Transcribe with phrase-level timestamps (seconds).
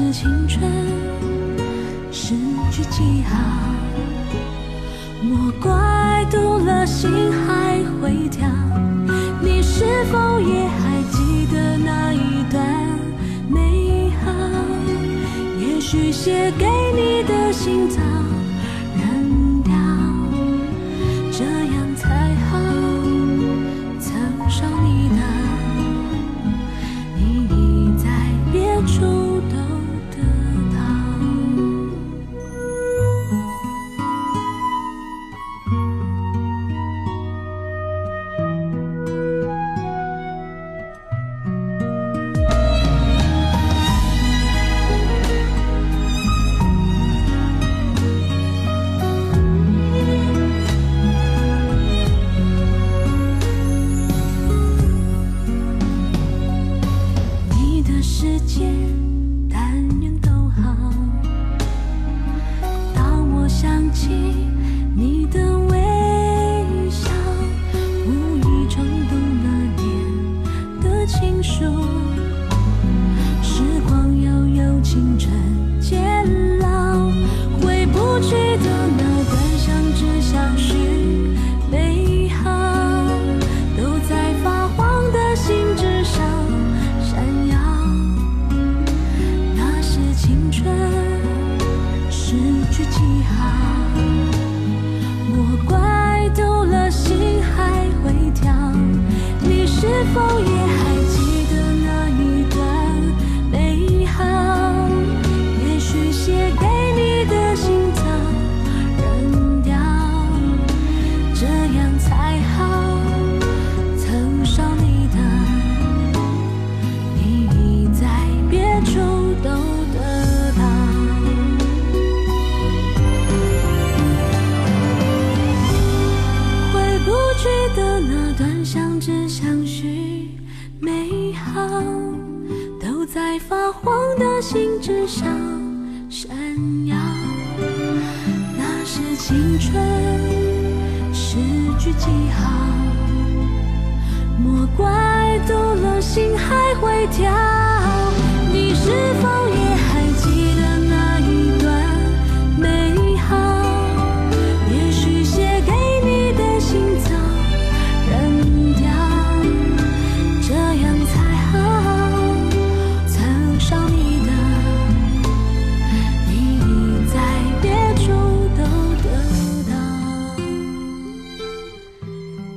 [0.00, 0.62] 是青春，
[2.10, 2.34] 失
[2.70, 3.36] 去记号。
[5.22, 8.48] 莫怪读了心还会跳，
[9.42, 12.64] 你是否也还记得那一段
[13.48, 14.32] 美好？
[15.58, 18.09] 也许写给你的心脏。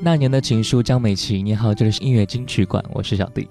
[0.06, 3.48] 那年的情书，张美琪，你好，这里是音乐金曲馆，我是小弟。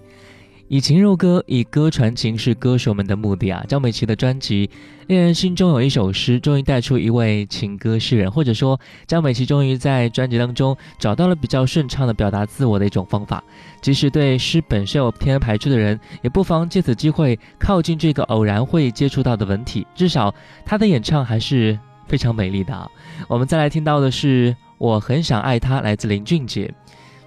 [0.69, 3.64] 以情入歌，以歌传情是歌手们的目的啊。
[3.66, 4.66] 张美琪的专辑
[5.06, 13.43] 《恋人心中有一首诗》，终于带出一位情歌诗人，或者说，张美琪终于在专辑当中找到了比较顺畅的表达自我的一种方法。
[13.81, 19.87] 即使对诗本身有天然排斥的人，也不妨借此机会靠近这个偶然会接触到的文体。
[19.94, 20.34] 至少，
[20.66, 22.87] 他的演唱还是非常美丽的啊。
[23.26, 24.54] 我们再来听到的是。
[24.82, 26.69] 我很想爱他，来自林俊杰。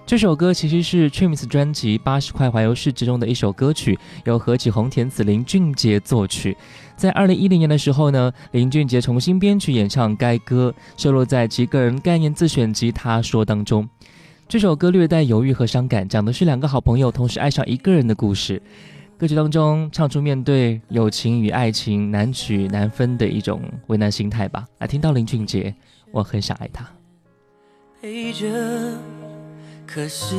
[0.04, 6.54] 这首歌其实是 Trims 专辑《八十块环游世》之中的一首歌曲，由何启宏填词，林俊杰作曲。
[6.96, 13.88] 在二零一零年的时候呢，林俊杰重新编曲演唱该歌，收录在其个人概念自选集《他说》当中。
[14.46, 18.60] 这首歌略带犹豫和伤感，讲的是两个好朋友同时爱上一个人的故事。
[19.16, 24.66] 歌曲当中唱出面对友情与爱情难取难分的一种为难心态吧。
[24.76, 25.74] 来听到林俊杰，
[26.12, 26.86] 我很想爱他。
[28.02, 28.46] 陪着，
[29.86, 30.36] 可是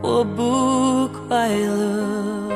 [0.00, 2.50] 我不快乐，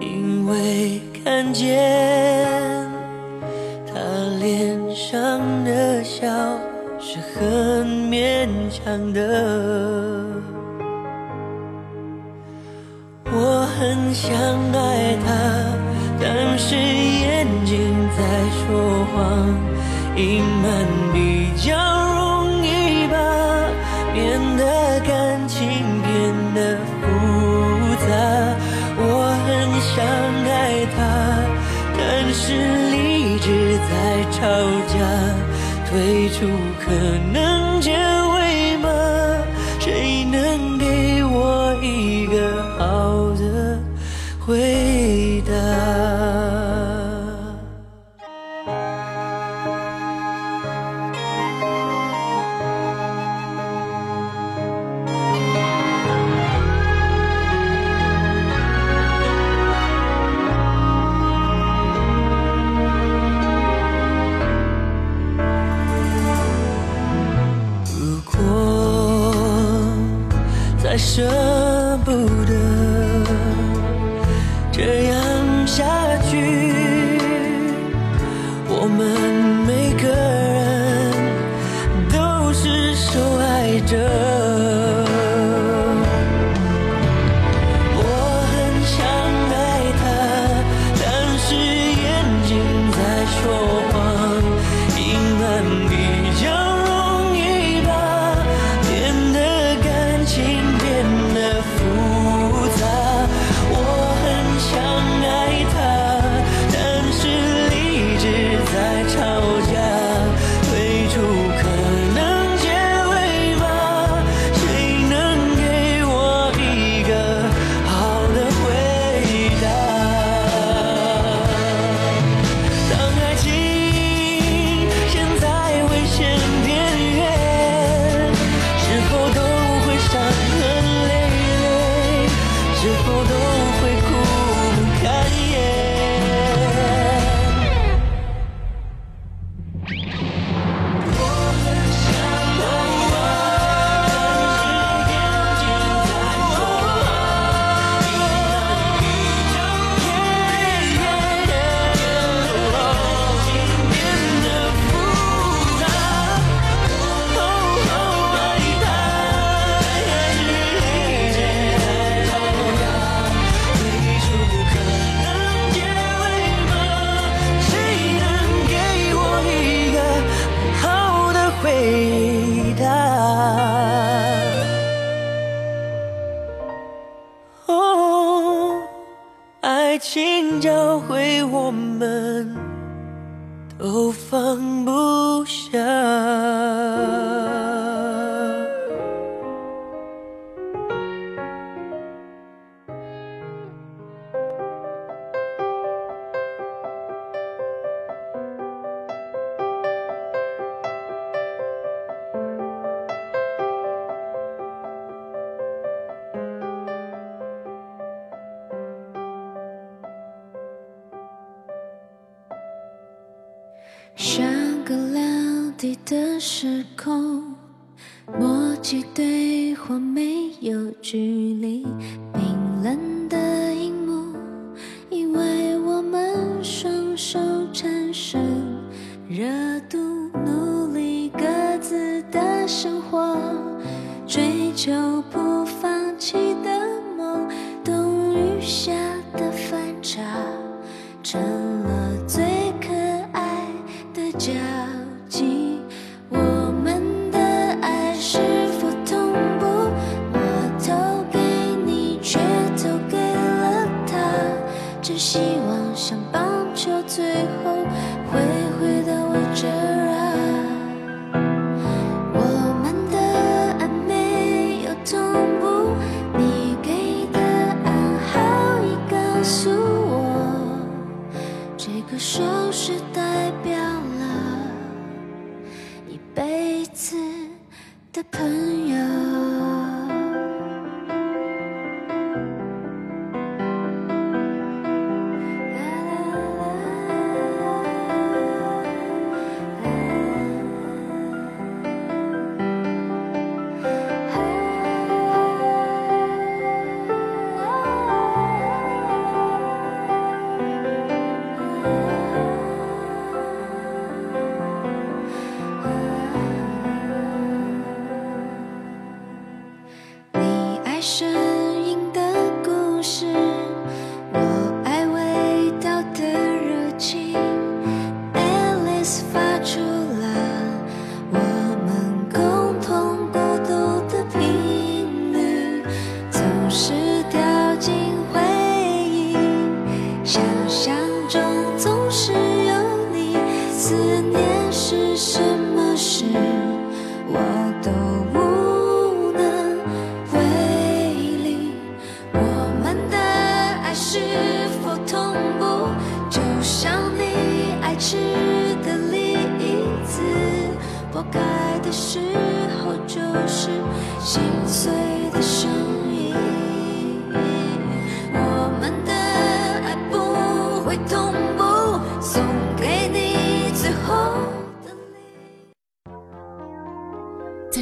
[0.00, 2.88] 因为看见
[3.84, 3.94] 他
[4.38, 6.26] 脸上的笑
[7.00, 10.24] 是很勉强的。
[13.26, 14.32] 我很想
[14.72, 15.32] 爱他，
[16.20, 17.76] 但是眼睛
[18.16, 18.22] 在
[18.60, 19.18] 说谎，
[20.16, 21.74] 隐瞒比较
[22.14, 23.16] 容易吧，
[24.14, 25.60] 免得感情
[26.02, 26.10] 变
[26.54, 27.02] 得复
[27.96, 28.06] 杂。
[28.96, 29.02] 我
[29.44, 29.46] 很
[29.90, 29.92] 想
[30.46, 30.98] 爱他，
[31.98, 32.00] 但
[32.32, 32.42] 是
[32.92, 32.94] 理
[33.40, 33.46] 智
[33.90, 33.92] 在
[34.30, 34.38] 吵
[34.86, 34.94] 架，
[35.90, 35.92] 退
[36.30, 36.46] 出
[36.80, 36.84] 可
[37.32, 37.36] 能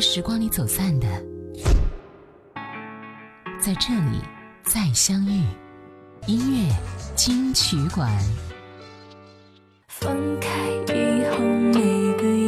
[0.02, 1.06] 时光里走散的。
[3.60, 4.20] 在这里
[4.64, 5.44] 再相遇
[6.26, 6.74] 音乐
[7.14, 8.10] 金曲馆。
[9.86, 10.50] 分开
[10.92, 11.38] 以后
[11.72, 12.41] 每个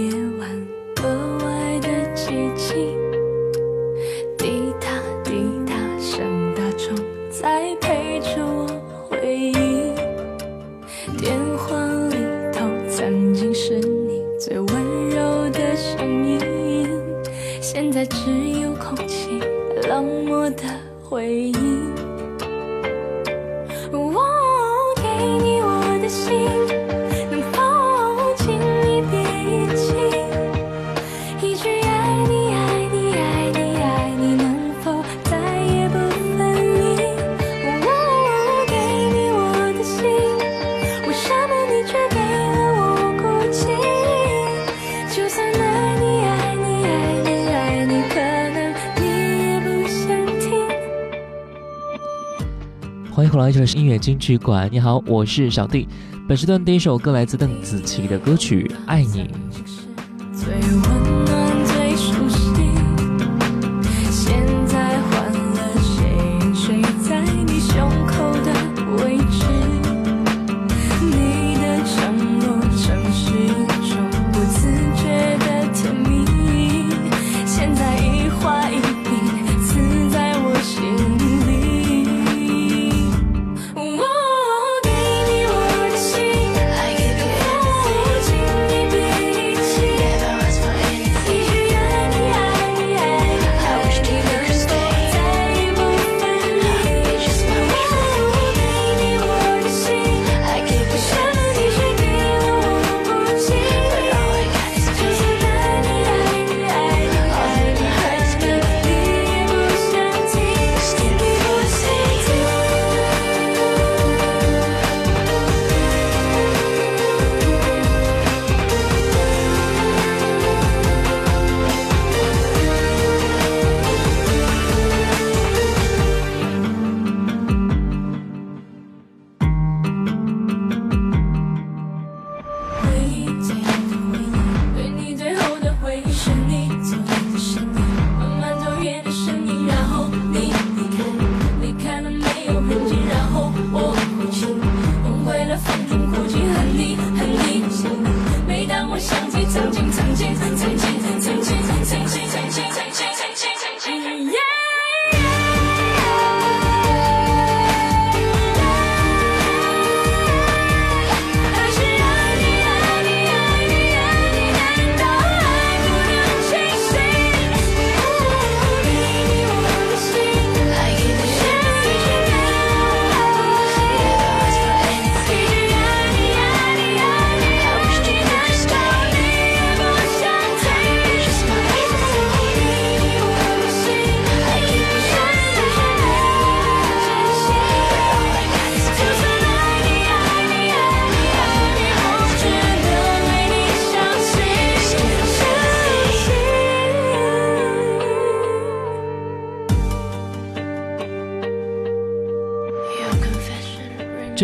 [53.34, 54.68] 后来就是音乐金曲馆。
[54.70, 55.88] 你好我是小 d
[56.28, 59.43] 本时段第一首歌来自邓紫棋的歌曲爱你。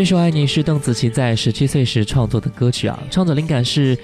[0.01, 3.95] 这首《爱你》是邓紫棋在十七岁时创作的歌曲啊，创作灵感是。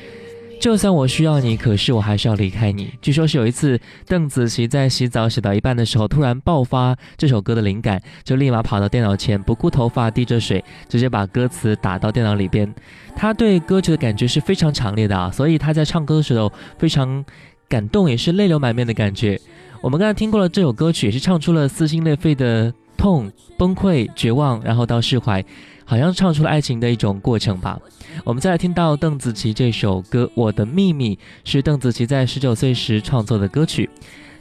[0.61, 2.93] 就算我需要你，可是我还是要离开你。
[3.01, 12.71] 据说是有一次，邓紫棋在洗澡洗到一半的时候，突然爆发这首歌的灵感，就立马跑到电脑前，不顾头发，滴着水，直接把歌词打到电脑里边。
[13.17, 17.25] 她对歌曲的感觉是非常强烈的啊，所以她在唱歌的时候非常
[17.71, 19.41] 感动，也是泪流满面的感觉。
[19.81, 25.43] 我们刚才听过了这首歌曲，也是唱出了撕心裂肺的痛、崩溃、绝望，然后到释怀。
[25.87, 27.81] 好像唱出了爱情的一种过程吧。
[28.25, 33.89] 我们再来听到邓紫棋这首歌《我的秘密》，是邓紫棋在十九岁时创作的歌曲。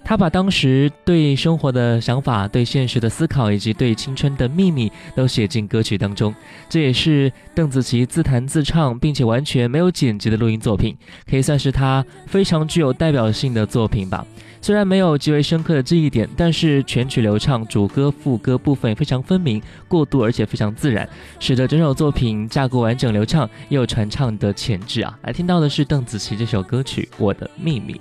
[0.04, 6.34] 她把当时对生活的想法、对现实的思考以及对青春的秘密都写进歌曲当中。
[6.70, 10.96] 这也是邓紫棋自弹自唱并且完全没有剪辑的录音作品，
[11.28, 14.24] 可以算是她非常具有代表性的作品吧。
[14.66, 21.08] 虽然没有极为深刻的记忆点，但是全曲流畅，主歌副歌部分非常分明、过渡，而且非常自然，
[21.40, 25.20] 使得整首作品架构完整流畅，也有传唱的潜质啊！
[25.22, 27.94] 来听到的是邓紫棋这首歌曲《我的秘密》。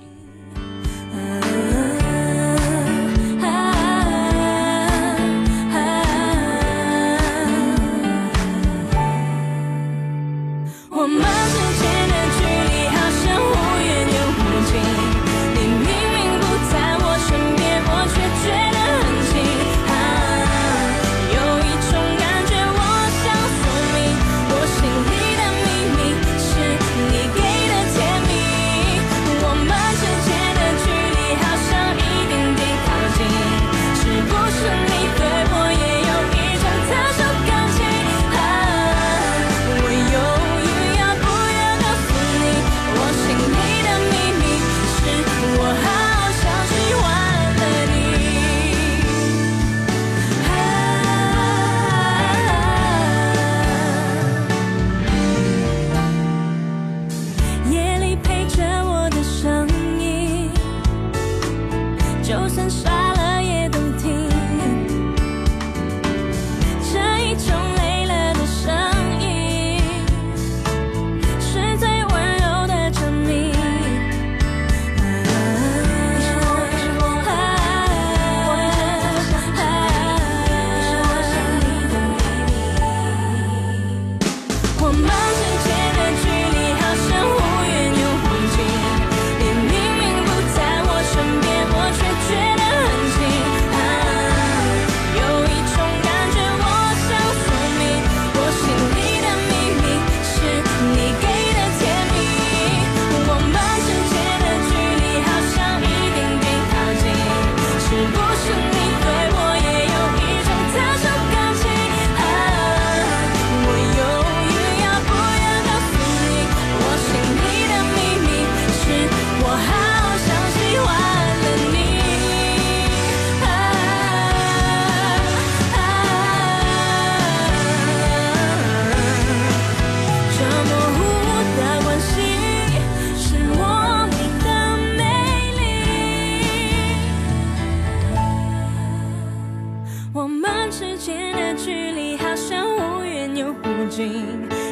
[140.15, 144.25] 我们之间的距离好像忽远又忽近。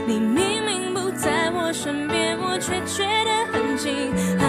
[0.07, 3.93] 你明明不在我身边，我却觉得很近。
[4.39, 4.47] 啊，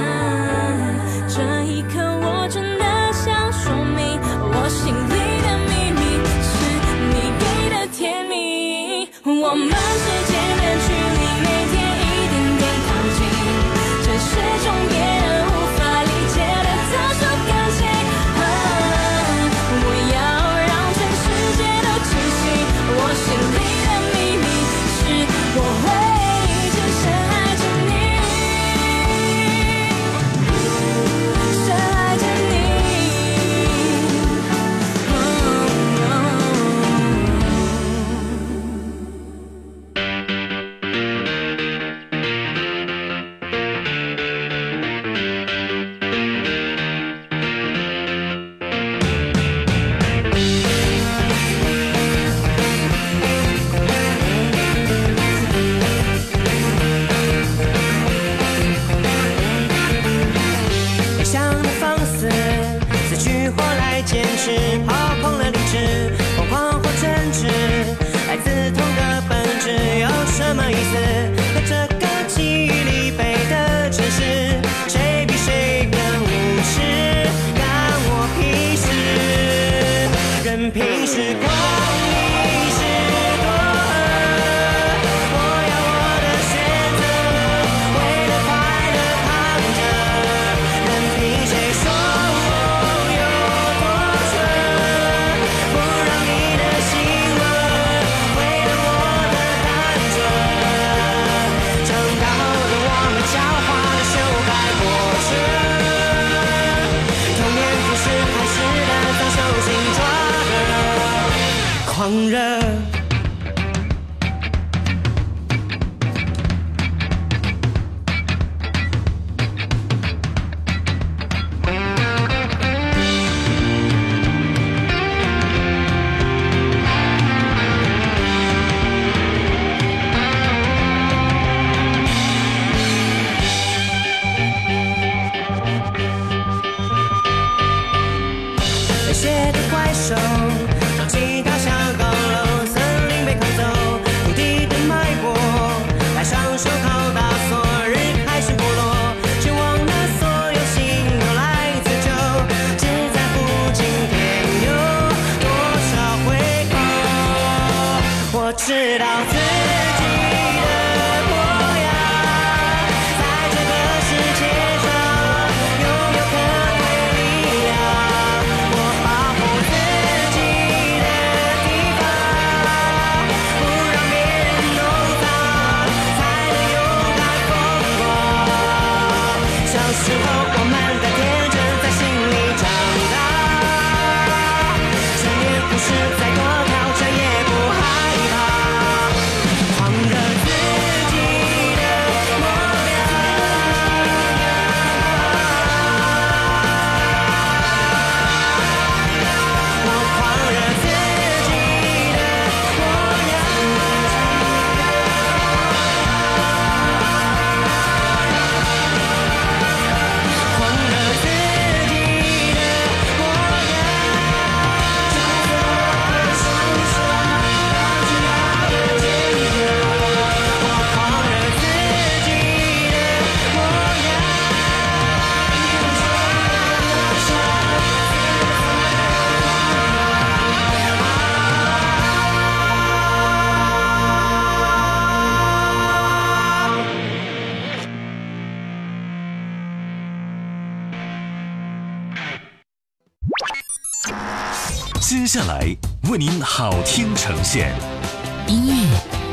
[1.27, 4.19] 这一刻我真的想说明，
[4.53, 6.01] 我心里的秘密
[6.45, 6.53] 是
[7.09, 9.09] 你给的甜蜜。
[9.41, 9.82] 我们。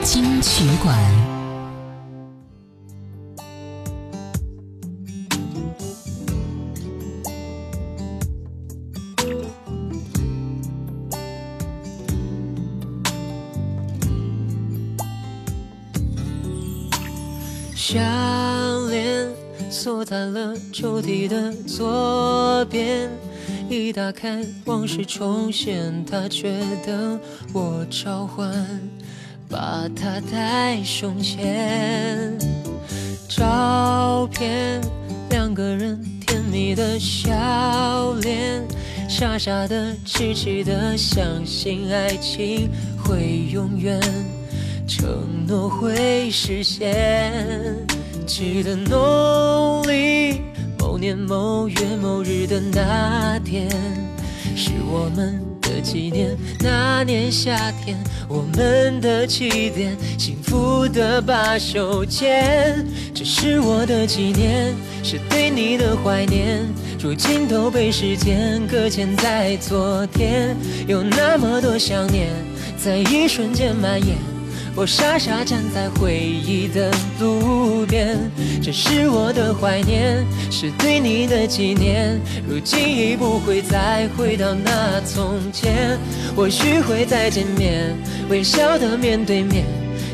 [0.03, 0.97] 金曲馆，
[17.75, 19.29] 项链
[19.71, 23.11] 锁在了抽屉的左边，
[23.69, 27.21] 一打开往事重现，他觉得
[27.53, 28.51] 我召唤，
[29.51, 32.39] 把它带胸前。
[33.29, 34.81] 照片，
[35.31, 38.63] 两个人甜蜜的笑脸，
[39.09, 42.71] 傻傻的、痴痴的，相信爱情
[43.05, 44.01] 会永远。
[44.87, 47.33] 承诺会实现。
[48.27, 50.41] 记得农历
[50.79, 53.69] 某年某月某日的那天，
[54.57, 55.41] 是我们
[55.81, 56.37] 纪念。
[56.61, 57.97] 那年夏天，
[58.29, 62.87] 我们的起点，幸福的把手牵。
[63.15, 66.61] 这是我的纪念，是对你的怀念。
[67.03, 70.55] 如今都被时间搁浅在昨天，
[70.87, 72.29] 有那么多想念，
[72.77, 74.30] 在一瞬间蔓延。
[74.77, 78.19] 我傻傻站在回忆的路边，
[78.63, 82.19] 这是我的怀念，是对你的纪念。
[82.49, 85.99] 如今已不会再回到那从前，
[86.35, 87.95] 或许会再见面，
[88.31, 89.67] 微笑的面对面，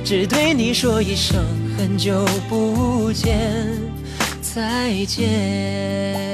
[0.05, 1.45] 只对你说一声
[1.79, 3.39] 很久不见，
[4.41, 6.26] 再见。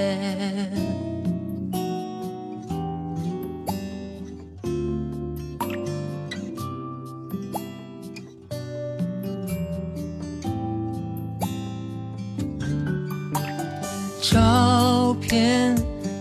[15.33, 15.75] 天，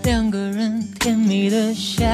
[0.04, 2.08] 两个人甜蜜的笑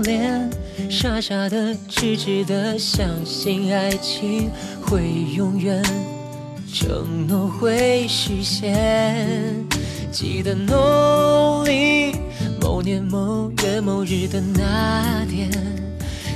[0.00, 0.50] 脸，
[0.90, 4.50] 傻傻的、痴痴的，相信爱情
[4.82, 5.00] 会
[5.34, 5.82] 永远，
[6.70, 9.16] 承诺会实现。
[10.12, 12.14] 记得农历
[12.60, 15.48] 某年某月某日的那天。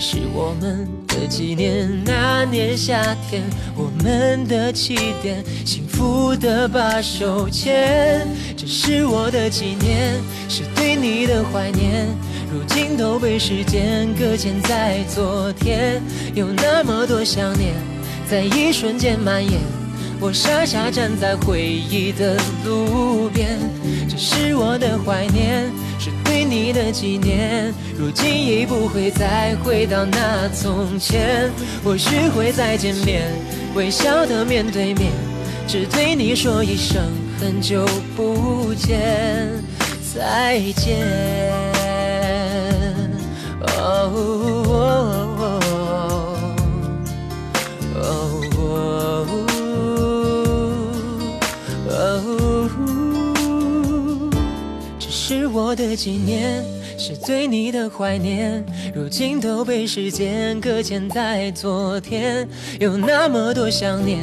[0.01, 1.89] 是我们的纪念。
[2.05, 3.43] 那年夏天，
[3.77, 5.43] 我们的起点，
[5.95, 8.27] 福的把手牵。
[8.57, 12.07] 这是我的纪念，是对你的怀念。
[12.53, 16.03] 如今都被时间搁浅在昨天，
[16.35, 17.75] 有那么多想念，
[18.29, 19.61] 在一瞬间蔓延。
[20.21, 23.59] 我傻傻站在回忆的路边，
[24.09, 27.75] 这是我的怀念，是对你的纪念。
[27.99, 31.51] 如今已不会再回到那从前，
[31.83, 33.23] 或许会再见面，
[33.75, 35.11] 微笑的面对面，
[35.67, 37.03] 只对你说一声
[37.41, 37.85] 很久
[38.17, 39.63] 不见，
[40.15, 41.05] 再见。
[43.67, 44.11] 哦
[44.69, 44.71] 哦
[47.97, 49.27] 哦哦
[51.91, 52.01] 哦，
[54.99, 56.65] 这是我的纪念，
[57.05, 58.65] 是对你的怀念。
[58.95, 62.49] 如今都被时间搁浅在昨天，
[62.81, 64.21] 有那么多想念，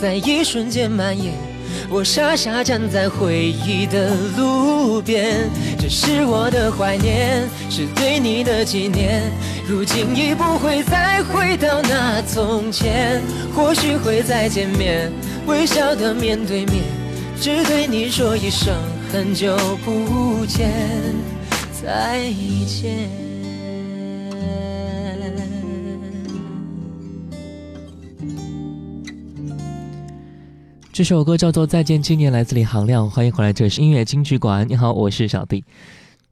[0.00, 1.32] 在一瞬间蔓延。
[1.90, 9.22] 我傻傻站在回忆的路边，这是我的怀念，是对你的纪念。
[9.66, 13.20] 如今已不会再回到那从前，
[13.56, 15.10] 或许会再见面，
[15.48, 16.84] 微笑的面对面，
[17.40, 18.72] 只对你说一声
[19.12, 20.70] 很久不见，
[21.82, 22.30] 再
[22.66, 23.08] 见。
[30.92, 33.08] 这首歌叫做《再见纪念》，来自李行亮。
[33.08, 34.68] 欢迎回来，这里是音乐金曲馆。
[34.68, 35.64] 你好，我是小弟。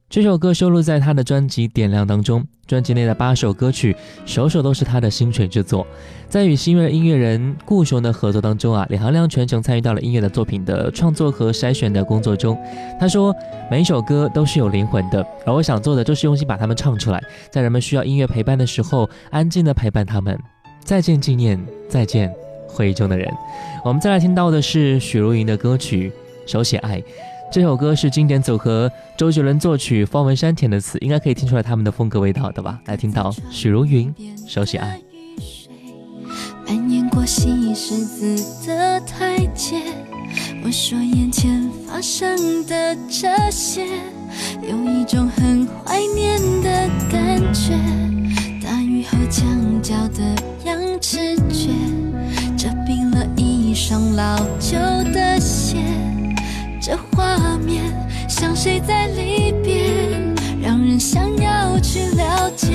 [0.09, 3.95] 这首歌收录在他的专辑《点亮》当中，专辑内的八首歌曲，
[4.25, 5.85] 首首都是他的心水之作。
[6.27, 12.57] 在与新锐音乐人顾雄的合作当中啊，李行亮全程参与到了音乐的作品的创作和筛选的工作中。
[12.99, 13.31] 他说，
[13.69, 20.35] 每一首歌都是有灵魂的，而我想做的就是用心把它们唱出来，在人们需要音乐陪伴的时候，安静的陪伴他们。
[20.83, 22.33] 再见纪念，再见。
[22.67, 23.31] 回忆中的人，
[23.85, 26.11] 我们再来听到的是许茹芸的歌曲
[26.51, 26.99] 《手写爱》。
[27.51, 32.79] 这首歌是经典组合周杰伦作曲，方文山填的词，应该可以听出来他们的风格味道的吧？
[32.85, 34.13] 来听到许茹芸
[34.49, 34.99] 《手写爱》。
[36.67, 39.81] 蔓延过西十字的台阶，
[40.63, 43.83] 我说眼前发生的这些，
[44.61, 47.73] 有一种很怀念的感觉。
[48.63, 50.23] 大雨后墙角的
[50.65, 51.69] 羊齿蕨。
[53.73, 54.77] 双老旧
[55.13, 55.77] 的鞋，
[56.89, 57.83] 这画面
[58.27, 60.09] 像谁在离别，
[60.59, 62.69] 让人想要去了解。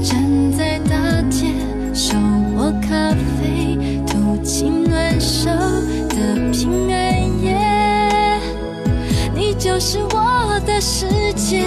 [0.00, 0.94] 站在大
[1.28, 1.46] 街，
[1.92, 2.14] 手
[2.54, 5.50] 握咖啡，吐气暖手
[6.10, 7.58] 的平安夜，
[9.34, 11.64] 你就是我的世界。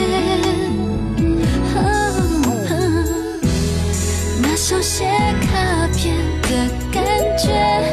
[4.42, 5.04] 那手写
[5.42, 7.04] 卡片的感
[7.38, 7.92] 觉。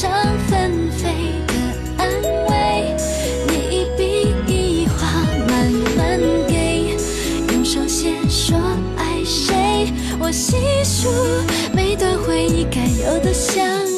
[0.00, 0.10] 上
[0.48, 1.10] 纷飞
[1.46, 1.52] 的
[1.98, 2.08] 安
[2.48, 2.96] 慰，
[3.46, 5.06] 你一笔一画
[5.46, 6.96] 慢慢给，
[7.52, 8.56] 用手写说
[8.96, 11.10] 爱谁，我细数
[11.74, 13.89] 每段回忆该有的香。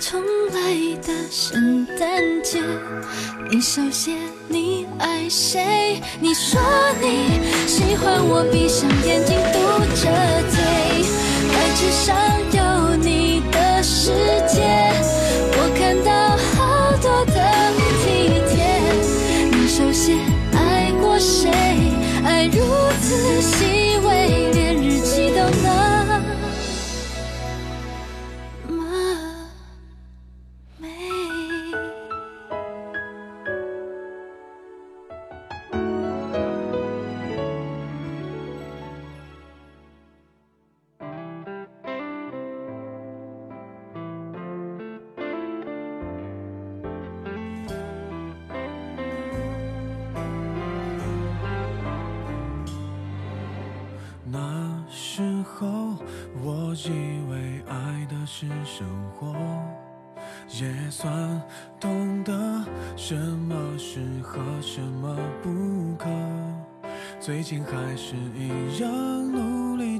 [0.00, 0.20] 重
[0.52, 2.60] 来的圣诞节，
[3.50, 4.12] 你手写
[4.48, 6.00] 你爱谁？
[6.20, 6.60] 你说
[7.00, 9.58] 你喜欢我闭上眼睛嘟
[9.94, 10.10] 着
[10.50, 10.56] 嘴，
[11.52, 12.14] 白纸上
[12.52, 14.10] 有你的世
[14.48, 14.60] 界，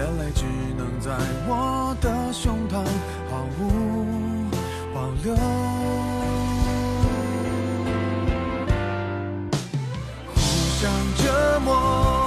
[0.00, 0.46] 眼泪只
[0.78, 1.10] 能在
[1.46, 2.82] 我的胸膛
[3.30, 4.48] 毫无
[4.94, 5.34] 保留。
[10.34, 10.40] 互
[10.80, 12.19] 相折磨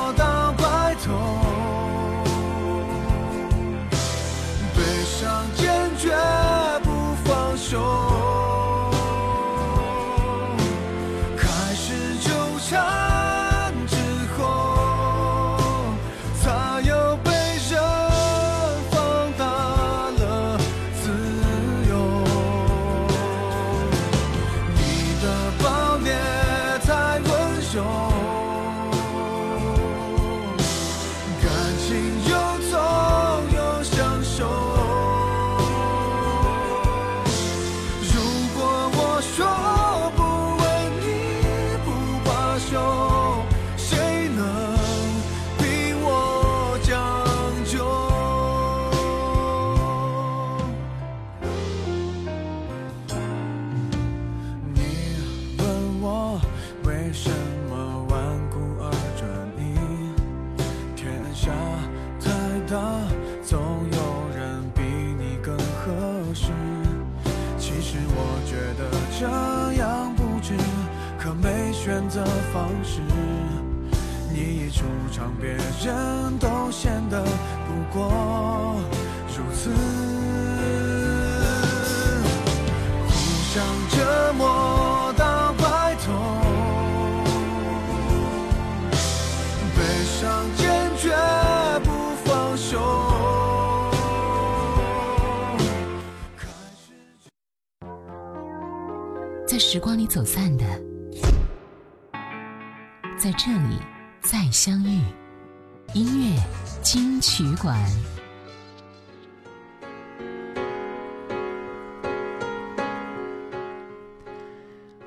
[107.64, 107.78] 晚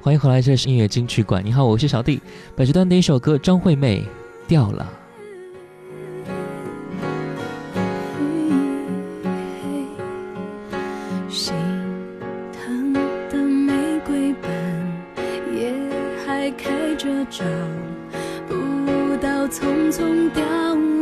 [0.01, 1.45] 欢迎回来这是音乐金曲馆。
[1.45, 2.23] 你好我是小弟。
[2.55, 4.07] 本时端的一首歌张惠妹
[4.47, 4.91] 掉了。
[11.29, 11.53] 心
[12.53, 14.51] 疼的玫瑰半
[15.53, 15.75] 也
[16.25, 17.45] 还开着找
[18.47, 20.96] 不到匆匆掉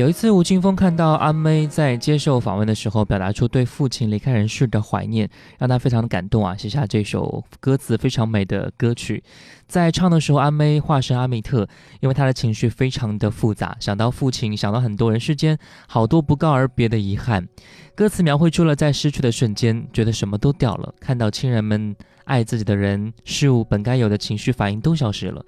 [0.00, 5.28] 有一次，吴青峰看到阿妹在接受访问的时候，表达出对父亲离开人世的怀念，
[5.58, 9.22] 让他非常的感动啊，写下这首歌词非常美的歌曲。
[9.68, 11.68] 在唱的时候，阿妹化身阿密特，
[12.00, 17.46] 因为他的情绪非常的复杂，想到父亲，想到很多人世间好多不告而别的遗憾。
[17.94, 21.94] 歌词描绘出了在失去的瞬间，觉得什么都掉了，看到亲人们
[22.24, 25.44] 爱自己的人事物本该有的情绪反应都消失了，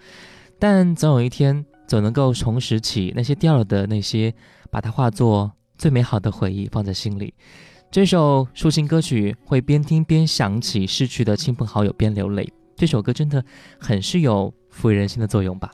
[0.59, 1.65] 但总有一天。
[1.93, 4.33] 所能够重拾起那些掉了的那些，
[4.71, 7.35] 把它化作最美好的回忆，放在心里。
[7.91, 12.51] 这首抒情歌曲会边听边想起逝去的亲朋好友，边流泪。
[12.77, 13.45] 这首歌真的
[13.79, 15.71] 很是有抚慰人心的作用吧？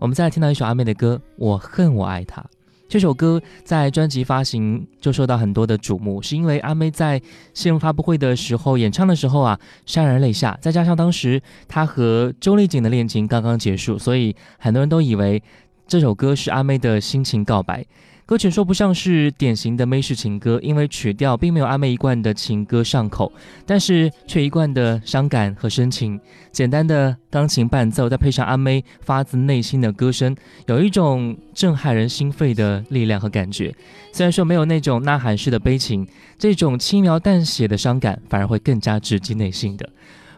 [0.00, 2.40] 我们再听到一首阿妹的歌，《我恨我爱他》。
[2.88, 7.20] 这首歌在专辑发行就受到很多的瞩目，是因为阿妹在
[7.52, 15.42] 新闻发布会的时候演唱的时候啊，潸然泪下，再加上当时她和周丽景的恋情刚刚结束，所以很多人都以为
[15.86, 17.84] 这首歌是阿妹的心情告白。
[18.28, 23.32] 歌曲说不上是典型的妹式情歌，因为曲调并没有阿妹一贯的情歌上口，
[23.64, 26.20] 但是却一贯的伤感和深情。
[26.52, 33.74] 简单的钢琴伴奏，再配上阿妹发自内心的歌声，有一种震撼人心肺的力量和感觉。
[34.12, 36.06] 虽然说没有那种呐喊式的悲情，
[36.38, 39.88] 这种轻描淡写的伤感反而会更加直击内心的。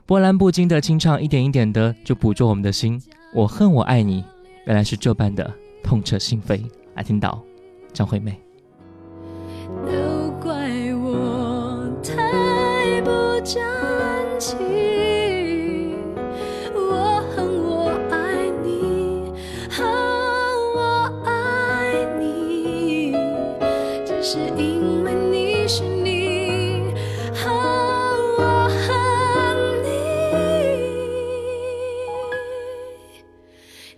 [0.06, 3.02] 波澜不惊的清唱，一点一点的就捕捉我们的心。
[3.34, 4.22] 我恨我爱你，
[4.66, 6.62] 原来是这般的痛彻心扉。
[6.94, 7.49] 来听到。
[7.92, 8.40] 张惠妹。
[9.86, 10.52] 都怪
[10.94, 13.10] 我太不
[13.44, 13.62] 争
[14.38, 14.56] 气，
[16.74, 19.32] 我恨我爱你，
[19.70, 19.86] 恨
[20.74, 20.78] 我
[21.24, 23.12] 爱你，
[24.04, 26.92] 只是因为你是你，
[27.32, 27.48] 恨
[28.38, 28.88] 我恨
[29.84, 29.88] 你，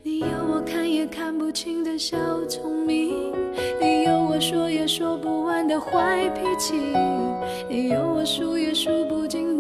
[0.03, 2.17] 你有我看也看不清的小
[2.47, 3.22] 聪明。
[4.43, 6.75] 说也说不完的坏脾气，
[7.69, 9.52] 你有我数也数不尽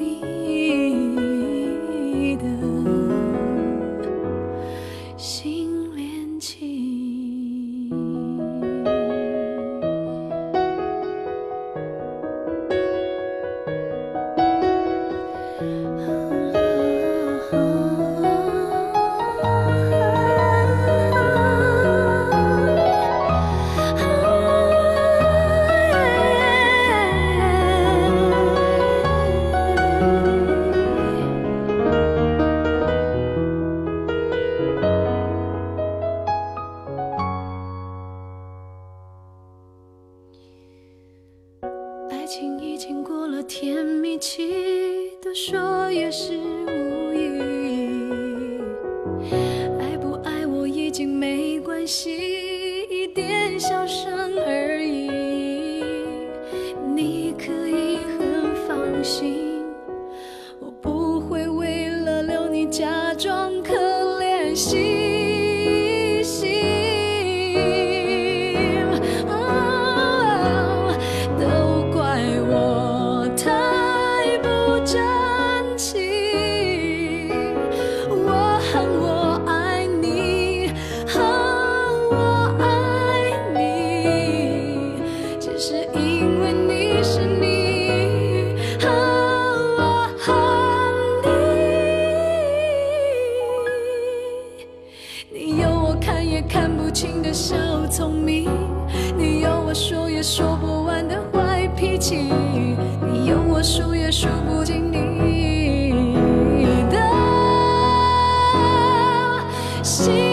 [109.92, 110.31] 新